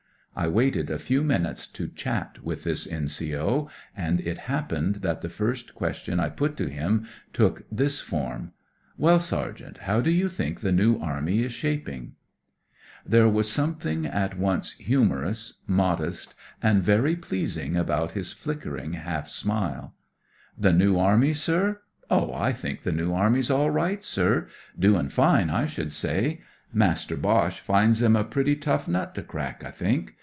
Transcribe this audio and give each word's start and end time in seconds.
I 0.33 0.47
waited 0.47 0.89
a 0.89 0.97
few 0.97 1.23
minutes 1.23 1.67
to 1.67 1.89
chat 1.89 2.41
with 2.41 2.63
this 2.63 2.87
N.C.O., 2.87 3.69
and 3.95 4.21
it 4.21 4.37
happened 4.47 4.95
that 4.95 5.21
the 5.21 5.29
first 5.29 5.75
question 5.75 6.21
I 6.21 6.29
put 6.29 6.55
to 6.57 6.69
him 6.69 7.05
took 7.33 7.65
this 7.69 7.99
form:—" 7.99 8.53
Well, 8.97 9.19
Sergeant, 9.19 9.79
how 9.79 9.99
do 9.99 10.09
you 10.09 10.29
think 10.29 10.61
the 10.61 10.71
New 10.71 10.97
Army 10.99 11.43
is 11.43 11.51
shaping?" 11.51 12.13
There 13.13 13.27
was 13.27 13.51
something 13.51 14.05
at 14.07 14.39
once 14.39 14.71
humorous, 14.79 15.55
iMM" 15.67 15.67
WE 15.67 15.67
DON*T 15.67 15.67
COUNT 15.67 15.99
WOUNDS" 15.99 15.99
99 15.99 15.99
f, 15.99 15.99
modest, 15.99 16.35
and 16.63 16.83
very 16.83 17.15
pleasing 17.17 17.75
about 17.75 18.11
his 18.13 18.31
flickering 18.31 18.93
half 18.93 19.27
smile. 19.27 19.93
"The 20.57 20.73
New 20.73 20.97
Army, 20.97 21.33
sir? 21.33 21.81
Oh, 22.09 22.33
I 22.33 22.53
think 22.53 22.81
the 22.83 22.93
New 22.93 23.11
Army's 23.13 23.51
all 23.51 23.69
right, 23.69 24.03
sir. 24.03 24.47
Doing 24.79 25.09
fine, 25.09 25.49
I 25.49 25.65
should 25.65 25.91
say. 25.91 26.41
Master 26.73 27.17
Boche 27.17 27.59
finds 27.59 28.01
'em 28.01 28.15
a 28.15 28.23
pretty 28.23 28.55
tough 28.55 28.87
nut 28.87 29.13
to 29.15 29.21
crack, 29.23 29.61
I 29.65 29.71
think. 29.71 30.15